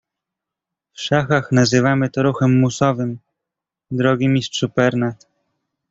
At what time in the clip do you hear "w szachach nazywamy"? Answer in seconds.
0.97-2.09